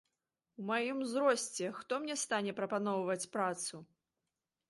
[0.61, 3.75] У маім узросце хто мне стане прапаноўваць працу?